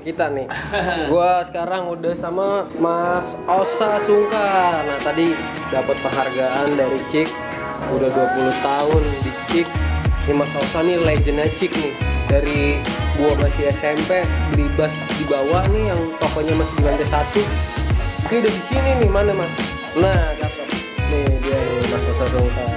[0.00, 0.46] kita nih.
[1.12, 4.84] Gua sekarang udah sama Mas Osa Sungkar.
[4.84, 5.36] Nah, tadi
[5.68, 7.28] dapat penghargaan dari Cik.
[7.92, 9.68] Udah 20 tahun di Cik.
[10.28, 11.92] Ini Mas Osa nih legendnya Cik nih.
[12.30, 12.60] Dari
[13.18, 17.42] gua masih SMP beli bas di bawah nih yang tokonya masih di lantai satu.
[18.30, 19.52] Ini udah di sini nih mana Mas?
[19.98, 20.68] Nah, cakep.
[21.10, 22.68] Nih dia nih Mas Osa Sungkar.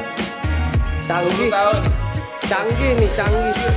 [1.03, 1.51] Canggih.
[1.51, 2.03] tahun
[2.43, 3.75] Canggih nih, canggih.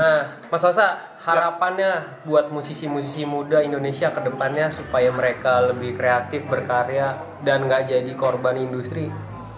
[0.00, 7.16] nah, Mas Osa, harapannya buat musisi-musisi muda Indonesia ke depannya supaya mereka lebih kreatif, berkarya,
[7.40, 9.08] dan nggak jadi korban industri.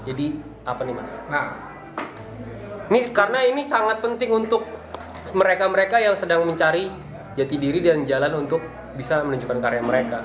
[0.06, 1.10] Jadi apa nih Mas?
[1.26, 1.58] nah
[2.86, 4.62] Ini karena ini sangat penting untuk
[5.34, 6.86] mereka-mereka yang sedang mencari
[7.34, 8.62] jati diri dan jalan untuk
[8.94, 10.22] bisa menunjukkan karya mereka.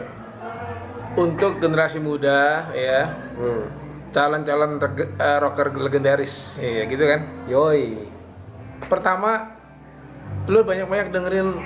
[1.11, 3.03] untuk generasi muda ya
[3.35, 3.67] Hmm.
[4.16, 4.80] calon-calon
[5.19, 8.08] eh, rocker legendaris ya gitu kan Yoi.
[8.88, 9.59] pertama
[10.45, 11.62] lu banyak-banyak dengerin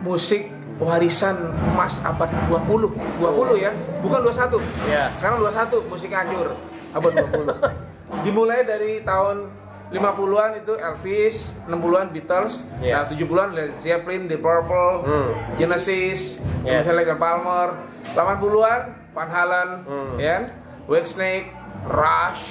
[0.00, 1.36] musik warisan
[1.68, 2.88] emas abad 20
[3.20, 4.56] 20 ya bukan 21
[4.88, 5.04] Iya.
[5.12, 6.48] sekarang 21 musik hancur
[6.90, 9.52] abad 20 dimulai dari tahun
[9.90, 12.94] 50-an itu Elvis 60-an Beatles Yes.
[12.94, 15.28] nah 70-an Led Zeppelin The Purple Hmm.
[15.58, 16.86] Genesis Yes.
[16.86, 17.74] misalnya Palmer
[18.14, 20.14] 80-an Van Halen Hmm.
[20.16, 20.48] ya
[20.86, 21.52] Whitesnake
[21.84, 22.44] Rush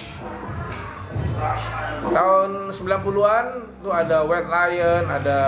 [2.09, 3.45] tahun 90-an
[3.82, 5.40] tuh ada White Lion, ada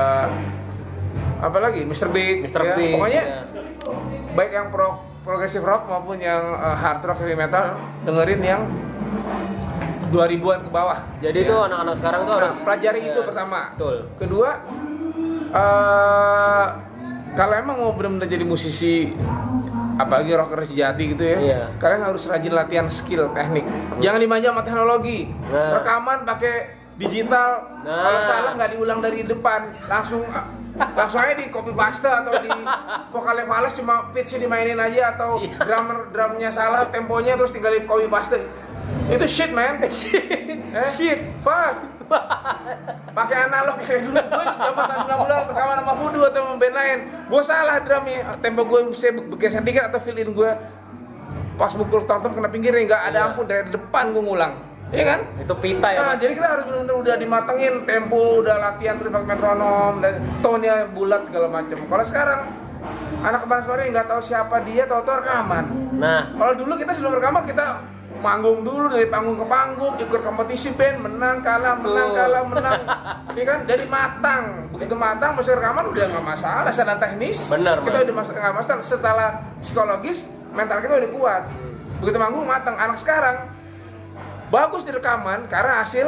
[1.41, 1.81] apa lagi?
[1.83, 2.07] Mr.
[2.09, 2.61] Big, Mr.
[2.61, 2.75] ya.
[2.77, 2.93] Big.
[2.93, 3.41] Pokoknya ya.
[4.31, 8.61] baik yang pro progressive rock maupun yang uh, hard rock heavy metal dengerin yang
[10.11, 10.99] 2000-an ke bawah.
[11.23, 11.49] Jadi Ya.
[11.49, 13.59] tuh anak-anak sekarang tuh Nah, harus pelajari Ya, itu pertama.
[13.73, 13.97] Betul.
[14.19, 14.49] Kedua,
[15.51, 16.65] eh
[17.31, 19.15] kalau emang mau benar-benar jadi musisi
[20.01, 21.61] apalagi rocker sejati gitu ya, Iya.
[21.77, 23.63] kalian harus rajin latihan skill teknik.
[23.97, 25.19] Jangan dimanja sama teknologi.
[25.47, 25.77] Nah.
[25.77, 26.55] Rekaman pakai
[26.95, 27.49] digital.
[27.81, 27.95] Nah.
[28.01, 30.21] Kalau salah nggak diulang dari depan, langsung
[30.71, 32.47] langsung aja di copy paste atau di
[33.09, 35.59] vokalnya fals cuma pitch dimainin aja atau Siap.
[35.61, 38.39] drummer drumnya salah temponya terus tinggal di copy paste.
[39.07, 39.79] Itu shit man.
[40.71, 41.19] Eh, Shit.
[41.43, 42.00] Fuck.
[43.11, 46.99] Pakai analog kayak dulu gue zaman tahun 90 rekaman sama Voodoo atau sama band lain.
[47.27, 50.51] Gue salah drumnya, tempo gue saya bergeser dikit atau fill in gue
[51.53, 53.27] pas mukul tom-tom kena pinggirnya nggak ada Iya.
[53.27, 54.53] ampun dari depan gue ngulang.
[54.89, 55.19] Iya kan?
[55.37, 56.19] Itu pita ya, Nah, Mas.
[56.19, 61.23] jadi kita harus benar-benar udah dimatengin tempo, udah latihan terus pakai metronom dan tone-nya bulat
[61.23, 61.77] segala macam.
[61.79, 62.39] Kalau sekarang
[63.21, 65.65] anak kemarin sore nggak tahu siapa dia, tahu-tahu rekaman.
[65.95, 67.65] Nah, Kalau dulu kita sebelum rekaman kita
[68.21, 72.19] manggung dulu dari panggung ke panggung, ikut kompetisi band, menang kalah, menang Betul.
[72.21, 72.81] kalah, menang.
[73.33, 73.59] Iya kan?
[73.65, 74.43] Jadi matang.
[74.69, 77.41] Begitu matang, masuk rekaman udah nggak masalah, secara teknis.
[77.49, 78.03] Benar, Kita Mas.
[78.05, 78.81] udah mas- nggak masalah.
[78.85, 81.43] Setelah psikologis, mental kita udah kuat.
[81.99, 82.77] Begitu manggung matang.
[82.77, 83.49] Anak sekarang
[84.47, 86.07] bagus di rekaman karena hasil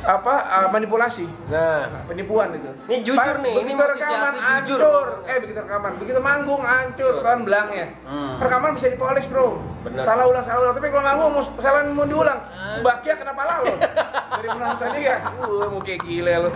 [0.00, 2.72] apa uh, manipulasi nah, penipuan itu.
[2.88, 4.78] Ini jujur Pak, nih, ini begitu rekaman hancur.
[5.28, 7.86] Eh begitu rekaman, begitu manggung hancur kan belangnya.
[8.08, 8.40] Hmm.
[8.40, 9.60] Rekaman bisa dipolis, Bro.
[9.84, 10.00] Bener.
[10.00, 10.74] Salah ulang, salah ulang.
[10.80, 12.80] Tapi kalau manggung mau salah mau diulang, Ah.
[12.80, 13.74] bakia kena pala lo.
[14.40, 15.16] Dari penonton ya.
[15.44, 16.50] Uh, mau kayak gile lo.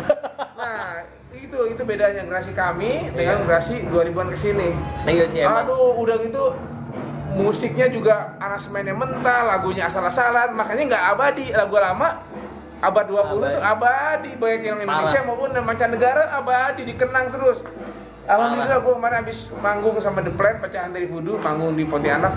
[0.56, 4.68] Nah, itu itu bedanya generasi kami dengan generasi 2000-an ke sini.
[5.04, 5.68] iya sih emang.
[5.68, 6.56] Aduh, udah gitu
[7.34, 11.46] musiknya juga aransemennya mental, lagunya asal-asalan, makanya nggak abadi.
[11.50, 12.22] Lagu lama
[12.84, 13.40] abad 20 Abadi.
[13.50, 15.26] tuh abadi, baik yang Indonesia Parah.
[15.26, 17.58] maupun mancanegara abadi dikenang terus.
[18.24, 22.32] Alhamdulillah gue kemarin habis manggung sama The Plan pecahan dari Voodoo, manggung di Pontianak.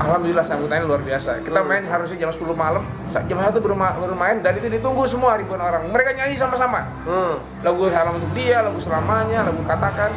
[0.00, 1.44] Alhamdulillah sambutannya luar biasa.
[1.44, 2.80] Kita main harusnya jam 10 malam,
[3.10, 5.84] jam 1 baru, baru main dan itu ditunggu semua ribuan orang.
[5.86, 7.36] Mereka nyanyi sama-sama Hmm.
[7.60, 10.08] lagu salam untuk dia, lagu selamanya, lagu katakan.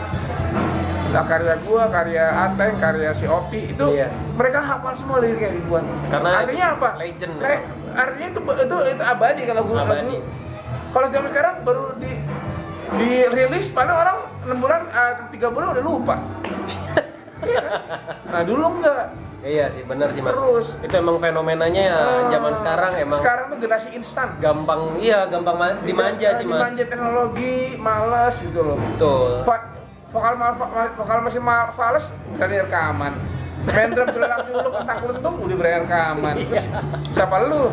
[1.13, 4.09] Nah, karya gua, karya Ateng, karya si Opi itu Iya.
[4.34, 5.85] mereka hafal semua liriknya ribuan.
[6.09, 6.90] Karena artinya apa?
[6.97, 7.63] legend, Le-
[7.94, 10.18] artinya itu itu itu abadi kalau gua Abadi.
[10.90, 12.12] Kalau zaman sekarang baru di
[12.96, 16.16] dirilis paling orang 6 bulan eh, tiga bulan udah lupa.
[18.25, 19.13] Nah dulu enggak.
[19.44, 20.31] Iya sih, benar sih Mas.
[20.31, 20.68] Terus.
[20.79, 24.28] Itu emang fenomenanya ya Eh, zaman sekarang emang sekarang tuh generasi instan.
[24.40, 26.63] gampang iya, gampang ma- dimanja sih Mas.
[26.63, 28.78] Dimanja teknologi, males gitu loh.
[28.79, 29.44] Betul.
[29.44, 29.68] Va-
[30.13, 30.53] vokal mal,
[30.93, 33.14] vokal masih mal, fals berani rekaman.
[33.64, 36.35] Main drum celak dulu kontak lentung udah berani rekaman.
[36.46, 36.66] Terus
[37.11, 37.72] siapa lu?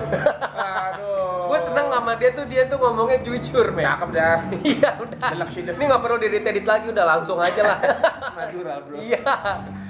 [0.56, 1.50] Aduh.
[1.50, 3.82] Gue seneng sama dia tuh dia tuh ngomongnya jujur, men.
[3.85, 4.38] cakep dah.
[4.62, 5.31] Iya, udah.
[5.50, 7.79] Ini nggak perlu diedit lagi, udah langsung aja lah.
[8.38, 8.94] natural bro.
[8.97, 9.20] Iya.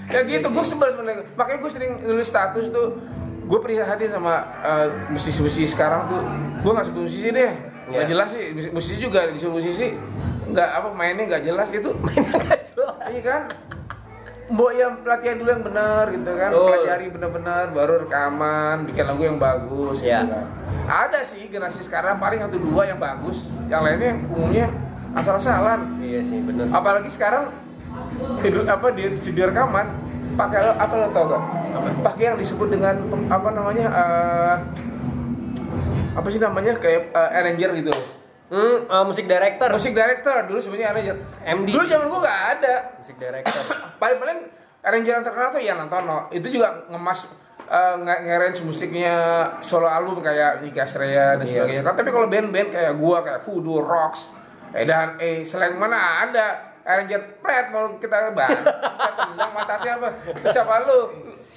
[0.08, 1.22] ya gitu gue sebel sebenarnya.
[1.36, 2.96] Makanya gue sering nulis status tuh
[3.44, 4.34] gue prihatin sama
[4.64, 6.22] eh, musisi-musisi sekarang tuh.
[6.64, 7.52] Gue nggak sebut musisi deh.
[7.92, 8.08] Nggak Iya.
[8.08, 9.92] jelas sih Mus- musisi juga disebut musisi
[10.50, 11.90] nggak apa mainnya nggak jelas gitu
[13.12, 13.42] iya kan
[14.50, 16.66] Mbok yang pelatihan dulu yang benar gitu kan, Betul.
[16.74, 20.02] pelajari benar-benar, baru rekaman, bikin lagu yang bagus.
[20.02, 20.26] Iya.
[20.26, 20.46] Gitu kan.
[20.90, 24.66] Ada sih generasi sekarang paling satu dua yang bagus, yang lainnya umumnya
[25.14, 26.74] asal-asalan Iya sih, bener sih.
[26.74, 27.54] apalagi sekarang
[28.42, 29.86] hidup apa di studio rekaman
[30.34, 31.42] pakai apa lo tau gak?
[32.02, 32.94] Pakai yang disebut dengan
[33.30, 34.54] apa namanya eh,
[36.18, 37.94] apa sih namanya kayak eh, arranger gitu.
[38.50, 39.70] Hmm, eh, musik director.
[39.70, 41.16] Musik director dulu sebenarnya arranger.
[41.46, 41.68] MD.
[41.70, 42.74] Dulu zaman gua gak ada.
[42.98, 43.62] Musik director.
[44.02, 44.38] Paling-paling
[44.82, 46.26] arranger yang terkenal tuh Ian Antono.
[46.34, 47.30] Itu juga ngemas
[47.70, 48.22] eh, nge-
[48.60, 49.14] musiknya
[49.62, 51.62] solo album kayak Nicky Astrea dan Iya.
[51.62, 51.82] sebagainya.
[51.86, 54.34] Tapi kalau band-band kayak gua kayak Voodoo, Rocks,
[54.74, 58.64] eh dan eh selain mana ada arranger pret mau kita bahas
[59.26, 60.08] tendang mata hati apa?
[60.48, 61.00] Siapa lu?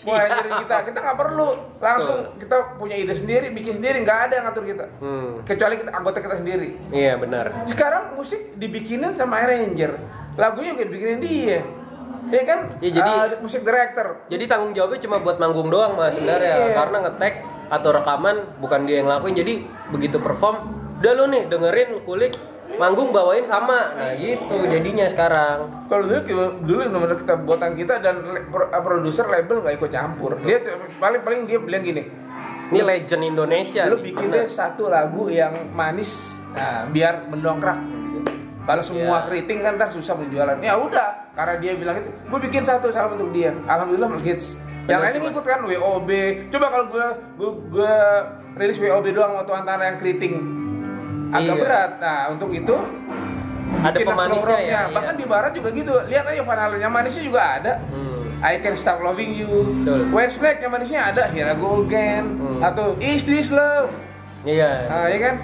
[0.03, 1.49] Mau arrangerin kita kita nggak perlu.
[1.79, 4.85] Langsung kita punya ide sendiri bikin sendiri nggak ada yang ngatur kita.
[4.99, 5.39] Hmm.
[5.43, 6.69] kecuali kita anggota kita sendiri.
[6.89, 7.45] Iya, benar.
[7.65, 9.95] sekarang musik dibikinin sama arranger.
[10.35, 11.59] Lagunya juga dibikinin dia.
[12.23, 12.59] Ya kan?
[12.79, 14.23] Ya, jadi- Ah, musik director.
[14.27, 16.55] Jadi tanggung jawabnya cuma buat manggung doang mas sebenarnya.
[16.57, 16.75] Iya.
[16.75, 17.33] karena ngetek
[17.69, 19.35] atau rekaman bukan dia yang ngelakuin.
[19.35, 19.53] Jadi
[19.91, 20.55] begitu perform
[20.99, 22.33] udah lu nih dengerin kulik
[22.75, 23.93] manggung bawain sama.
[23.93, 25.87] Nah gitu jadinya sekarang.
[25.87, 26.19] Kalau dulu
[26.63, 30.35] dulu benar kita buatan kita dan le- uh, produser label nggak ikut campur.
[30.41, 30.59] Dia
[30.97, 32.03] paling paling dia bilang gini
[32.73, 36.17] ini legend Indonesia lu bikin deh satu lagu yang manis
[36.57, 37.77] nah, biar mendongkrak.
[37.77, 38.19] Gitu.
[38.63, 39.25] kalau semua Iya.
[39.27, 40.57] keriting kan ntar susah penjualan.
[40.63, 43.51] Ya udah karena dia bilang itu gue bikin satu salam untuk dia.
[43.67, 44.55] Alhamdulillah hits.
[44.83, 45.31] Yang lain Mas.
[45.31, 46.09] ikut kan WOB
[46.51, 47.07] coba kalau gue
[47.39, 47.93] gue gue
[48.57, 50.33] rilis WOB doang waktu antara yang keriting
[51.33, 51.59] agak Iya.
[51.59, 52.75] berat nah untuk itu
[53.73, 54.81] Ada pemanisnya ya, iya.
[54.87, 58.11] bahkan di barat juga gitu lihat aja panelnya manisnya juga ada Hmm.
[58.43, 59.51] I Can Stop Loving You
[59.81, 60.29] Betul.
[60.29, 62.59] Snack yang manisnya ada Here I Go Again Hmm.
[62.61, 63.89] atau Is This Love
[64.43, 65.35] iya Nah, ya kan?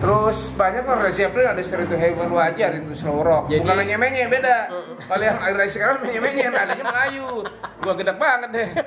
[0.00, 3.52] Terus banyak kan Led Zeppelin ada Straight to Heaven wajar itu slow rock.
[3.52, 4.72] Jadi- Bukan menye-menye beda.
[4.72, 4.96] Mm.
[5.04, 7.44] Kalau yang air sekarang menye-menye nadanya Melayu.
[7.84, 8.68] Gua gedek banget deh.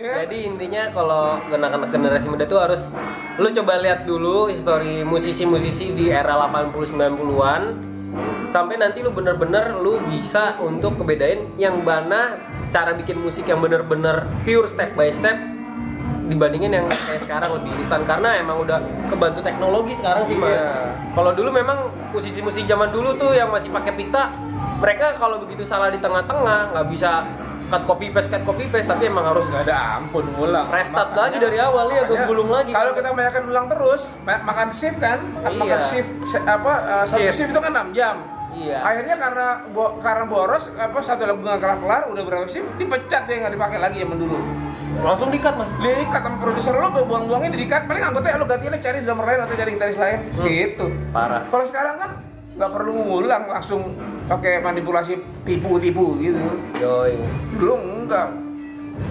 [0.00, 0.24] Ya.
[0.24, 2.88] Jadi intinya kalau anak-anak generasi muda tuh harus
[3.36, 7.62] lu coba lihat dulu histori musisi-musisi di era 80 90-an
[8.48, 12.40] sampai nanti lu bener-bener lu bisa untuk kebedain yang mana
[12.72, 15.36] cara bikin musik yang bener-bener pure step by step
[16.32, 18.80] dibandingin yang kayak sekarang lebih instan karena emang udah
[19.12, 20.64] kebantu teknologi sekarang sih mas.
[20.64, 20.96] Iya.
[21.12, 24.30] Kalau dulu memang musisi-musisi zaman dulu tuh yang masih pakai pita,
[24.76, 27.24] mereka kalau begitu salah di tengah-tengah nggak bisa
[27.68, 30.66] cut copy paste cut copy paste tapi emang harus Gak ada ampun ngulang.
[30.68, 32.70] Restart Makanya- lagi dari awal ya, gue gulung lagi.
[32.70, 35.54] Kalau kita kebanyakan ulang terus, ma- makan shift kan, Iya.
[35.54, 36.10] makan shift
[36.40, 37.36] apa uh, satu Shift.
[37.36, 38.16] shift itu kan 6 jam.
[38.50, 38.82] Iya.
[38.82, 43.22] Akhirnya karena bo- karena boros apa satu lagu nggak kelar kelar udah berapa shift dipecat
[43.24, 44.38] deh nggak dipakai lagi zaman dulu.
[45.00, 45.70] Langsung dikat mas.
[45.80, 49.70] Diikat sama produser lo buang-buangnya diikat paling anggota lo ganti cari drummer lain atau cari
[49.74, 50.44] gitaris lain Hmm.
[50.46, 50.86] gitu.
[51.10, 51.42] Parah.
[51.48, 52.10] Kalau sekarang kan
[52.56, 53.80] nggak perlu ngulang langsung
[54.28, 56.38] pakai manipulasi tipu-tipu gitu.
[56.76, 57.16] Yoi.
[57.56, 58.28] Dulu enggak.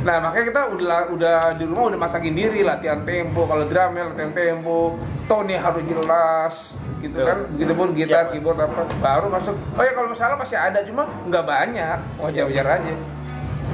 [0.05, 4.03] Nah makanya kita udah udah di rumah udah matangin diri latihan tempo kalau drum ya
[4.05, 4.93] latihan tempo
[5.25, 6.55] tone harus jelas
[6.99, 7.25] gitu Betul.
[7.25, 11.07] kan begitupun gitar Siap, keyboard apa baru masuk oh ya kalau masalah pasti ada cuma
[11.25, 12.93] nggak banyak wajar wajar aja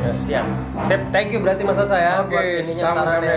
[0.03, 0.45] Ya, siap.
[0.89, 3.33] Sip, thank you berarti mas Asa ya oke buat ininya sama-sama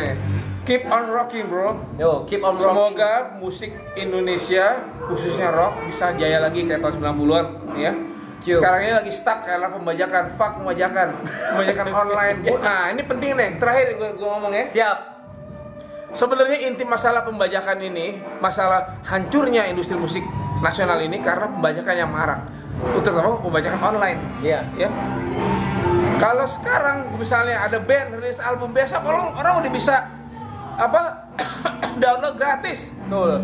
[0.68, 2.76] keep on rocking bro Yo, keep on rocking.
[2.76, 7.46] Semoga musik Indonesia khususnya rock bisa jaya lagi kayak tahun 90-an
[7.80, 7.92] ya.
[8.38, 8.62] Cium.
[8.62, 12.36] Sekarang ini lagi stuck karena pembajakan, fuck pembajakan, pembajakan online.
[12.62, 14.64] Nah ini penting nih, terakhir gue, gue ngomong ya.
[14.70, 14.98] Siap.
[16.14, 20.22] Sebenarnya inti masalah pembajakan ini, masalah hancurnya industri musik
[20.62, 22.40] nasional ini karena pembajakan yang marak,
[23.02, 24.20] terutama pembajakan online.
[24.40, 24.62] Iya.
[24.78, 24.88] Ya.
[26.18, 29.96] Kalau sekarang misalnya ada band rilis album besok, orang orang udah bisa
[30.78, 31.30] apa
[32.02, 33.42] download gratis Betul.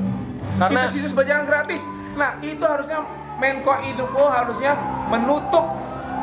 [0.55, 1.83] Karena situs-situs bajakan gratis.
[2.15, 3.03] Nah, itu harusnya
[3.43, 4.79] Menko Info harusnya
[5.11, 5.67] menutup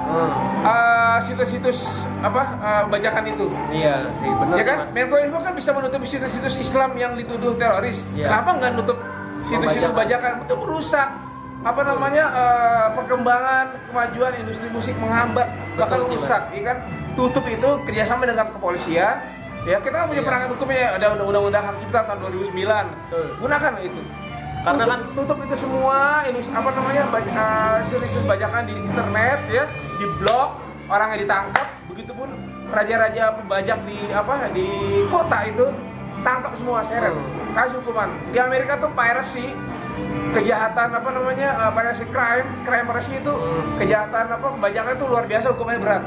[0.01, 0.33] Hmm,
[0.65, 1.87] uh, situs-situs
[2.19, 3.47] apa uh, bajakan itu.
[3.69, 4.77] iya sih benar ya kan?
[4.83, 4.89] Mas.
[4.97, 8.01] Menko Info kan bisa menutup situs-situs Islam yang dituduh teroris.
[8.17, 8.27] Iya.
[8.27, 8.97] Kenapa nggak nutup
[9.45, 10.41] situs-situs bajakan?
[10.43, 11.07] Itu merusak
[11.61, 16.77] apa namanya uh, perkembangan kemajuan industri musik menghambat bahkan Betul sih, rusak, ya kan?
[17.13, 19.15] Tutup itu kerjasama dengan kepolisian.
[19.61, 20.27] Ya kita kan punya Iya.
[20.27, 22.85] perangkat hukumnya ada undang-undang hak cipta tahun 2009.
[22.89, 23.25] Betul.
[23.37, 24.01] Gunakan itu.
[24.61, 29.39] Karena tutup, kan- tutup itu semua ini apa namanya baj- uh, situs bajakan di internet
[29.47, 29.63] ya
[29.97, 30.49] di blog
[30.85, 32.29] orangnya ditangkap begitupun
[32.69, 34.67] raja-raja pembajak di apa di
[35.07, 35.65] kota itu
[36.21, 37.53] tangkap semua seret Hmm.
[37.53, 39.49] kasih hukuman di Amerika tuh piracy
[40.31, 41.71] kejahatan apa namanya uh,
[42.07, 43.77] crime crime piracy itu Hmm.
[43.77, 46.03] kejahatan apa pembajakan itu luar biasa hukumannya berat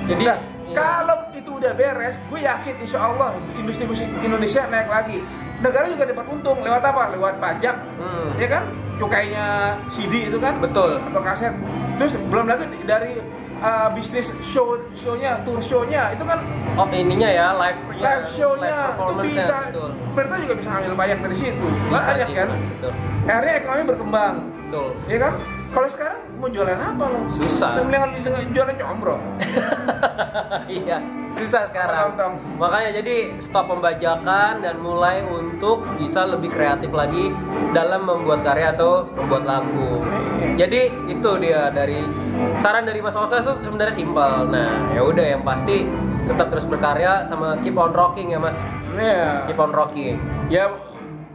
[0.00, 0.74] Jadi Nah, iya.
[0.74, 5.18] kalau itu udah beres, gue yakin insya Allah industri musik Indonesia naik lagi.
[5.60, 7.14] Negara juga dapat untung lewat apa?
[7.14, 8.32] Lewat pajak, Hmm.
[8.34, 8.64] ya kan?
[8.98, 9.44] Cukainya
[9.88, 10.58] CD itu kan?
[10.58, 10.98] betul.
[10.98, 11.52] Atau kaset.
[11.96, 13.22] Terus belum lagi dari
[13.60, 16.40] uh, bisnis show show-nya, tour show-nya itu kan
[16.78, 19.56] Oh ininya ya live live show-nya itu performance-nya, bisa
[20.12, 21.66] pemerintah juga bisa ngambil banyak dari situ.
[21.92, 22.48] Banyak kan.
[22.56, 22.92] Betul.
[23.28, 24.34] Akhirnya ekonomi berkembang.
[24.70, 24.94] Betul.
[25.10, 25.34] Ya kan?
[25.74, 27.26] Kalau sekarang mau jualan apa lo?
[27.34, 27.82] Susah.
[27.82, 29.18] Dengan, dengan jualan combro.
[30.78, 31.02] iya,
[31.34, 32.14] susah sekarang.
[32.14, 32.34] Tong-tong.
[32.54, 37.34] Makanya jadi stop pembajakan dan mulai untuk bisa lebih kreatif lagi
[37.74, 40.06] dalam membuat karya atau membuat lagu.
[40.54, 42.06] Jadi itu dia dari
[42.62, 44.46] saran dari Mas Osa itu sebenarnya simpel.
[44.54, 45.82] Nah, ya udah yang pasti
[46.30, 48.54] tetap terus berkarya sama keep on rocking ya Mas.
[48.94, 49.50] Iya.
[49.50, 50.14] Keep on rocking.
[50.46, 50.70] Ya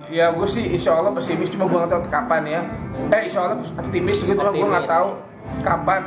[0.07, 2.61] ya gue sih insya Allah pesimis cuma gue nggak tahu kapan ya.
[3.09, 4.93] Eh insya Allah optimis gitu cuma gue nggak Optimis.
[4.93, 5.07] tahu
[5.61, 6.01] kapan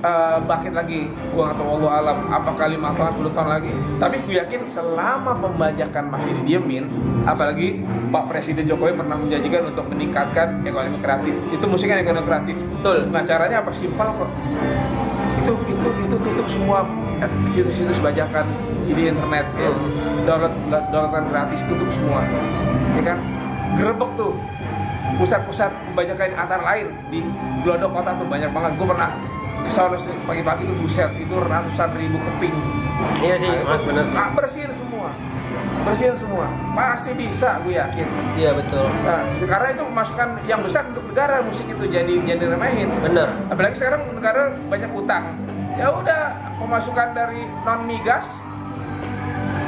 [0.00, 1.00] eh, bangkit lagi.
[1.06, 3.72] Gue nggak tahu Allah alam apakah lima tahun 10 tahun lagi.
[3.96, 6.84] Tapi gue yakin selama pembajakan masih didiemin,
[7.24, 11.34] apalagi Pak Presiden Jokowi pernah menjanjikan untuk meningkatkan ekonomi kreatif.
[11.50, 12.56] Itu musiknya ekonomi kreatif.
[12.80, 13.08] Betul.
[13.08, 13.70] Nah caranya apa?
[13.70, 14.30] Simpel kok.
[15.40, 16.84] Itu itu itu tutup semua
[17.20, 18.46] eh, situs-situs bajakan
[18.84, 19.70] di internet ya.
[19.70, 20.26] Hmm.
[20.28, 20.54] Download
[20.92, 22.24] downloadan gratis tutup semua.
[22.96, 23.18] Ya kan?
[23.78, 24.32] Gerebek tuh
[25.16, 27.24] pusat-pusat pembajakan antara lain di
[27.62, 28.72] Glodok kota tuh banyak banget.
[28.76, 29.10] Gue pernah
[29.60, 32.56] ke sana pagi-pagi tuh buset itu ratusan ribu keping.
[33.20, 34.16] Iya sih, Mas bener sih.
[34.16, 34.89] Nah, bersihin semua.
[35.80, 36.46] Bersihin semua.
[36.76, 38.06] Pasti bisa, gue yakin.
[38.36, 38.86] Iya betul.
[39.02, 42.88] Nah, karena itu masukan yang besar untuk negara musik itu jadi jadi remehin.
[43.00, 43.28] Bener.
[43.48, 45.34] Apalagi sekarang negara banyak utang.
[45.74, 48.28] Ya udah pemasukan dari non migas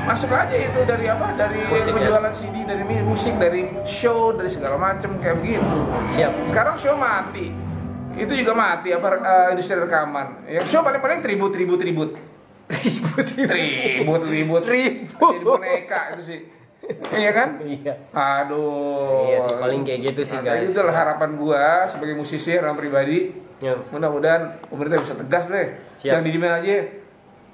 [0.03, 1.31] masuk aja itu dari apa?
[1.39, 1.95] Dari Musik, ya?
[1.95, 5.79] penjualan CD, dari musik, dari show, dari segala macam kayak begitu.
[6.11, 6.33] Siap.
[6.51, 7.55] Sekarang show mati.
[8.13, 10.45] Itu juga mati apa eh, industri rekaman.
[10.45, 12.11] Yang show paling-paling tribut tribut tribut.
[12.13, 12.22] Tribut
[12.73, 14.63] tribut Ribut.
[14.63, 15.05] Jadi
[15.39, 16.41] boneka itu sih.
[17.13, 17.49] Iya kan?
[17.63, 17.95] Iya.
[18.11, 19.29] Aduh.
[19.29, 20.67] Iya sih, paling kayak gitu sih, Nah, guys.
[20.67, 23.31] Itu lah harapan gua sebagai musisi orang pribadi.
[23.63, 23.79] Ya.
[23.89, 25.79] Mudah-mudahan pemerintah bisa tegas deh.
[25.97, 26.11] Siap.
[26.11, 26.73] Jangan didiemin aja.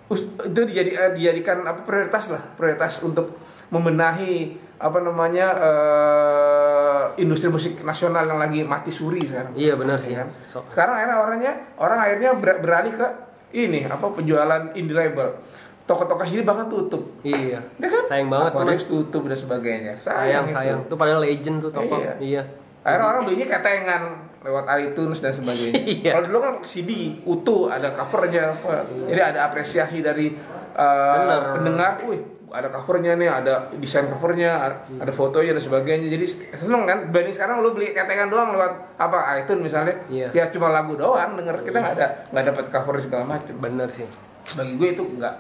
[0.09, 3.37] Us- itu dijadi, eh, dijadikan apa prioritas lah, prioritas untuk
[3.69, 9.53] membenahi apa namanya eh, industri musik nasional yang lagi mati suri sekarang.
[9.53, 10.17] Iya benar sih.
[10.17, 10.33] Kan?
[10.49, 13.07] So- Sekarang akhirnya orangnya orang akhirnya ber- beralih ke
[13.53, 15.41] ini apa penjualan indie label.
[15.89, 17.01] Toko-toko sini bahkan tutup.
[17.25, 17.65] Iya.
[17.65, 18.05] Ya kan?
[18.05, 19.93] Sayang banget Aquarius tutup dan sebagainya.
[20.05, 20.55] Sayang, itu.
[20.55, 20.81] sayang.
[20.85, 21.97] Itu padahal legend tuh toko.
[21.97, 22.15] Iya.
[22.21, 22.43] Iya.
[22.85, 24.03] Akhirnya orang belinya ketengan
[24.45, 25.81] lewat iTunes dan sebagainya.
[25.99, 26.11] Iya.
[26.13, 28.85] Kalau dulu kan CD utuh, ada covernya, apa.
[29.09, 30.37] jadi ada apresiasi dari
[30.79, 31.43] uh, Bener.
[31.59, 31.93] pendengar.
[32.07, 36.09] Wih, ada covernya nih, ada desain covernya, ada, ada fotonya dan sebagainya.
[36.09, 36.25] Jadi
[36.57, 37.13] seneng kan?
[37.13, 40.33] Banding sekarang lu beli ketengan doang lewat apa iTunes misalnya, Iya.
[40.33, 43.55] ya cuma lagu doang denger kita nggak ada nggak dapat cover segala macam.
[43.61, 44.09] Bener sih.
[44.57, 45.35] Bagi gue itu nggak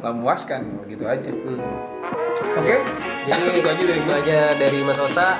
[0.00, 1.28] nggak memuaskan begitu aja.
[1.28, 1.60] Hmm.
[2.56, 2.76] Oke?
[3.28, 5.36] Jadi itu aja dari itu aja dari Mas Osa.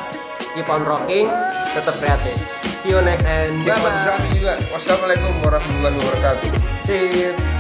[0.57, 1.29] Keep on rocking,
[1.73, 2.37] tetap kreatif.
[2.81, 4.17] See you next and bye bye.
[4.33, 4.57] Juga.
[4.73, 6.49] Wassalamualaikum warahmatullahi wabarakatuh.
[6.85, 7.56] See you.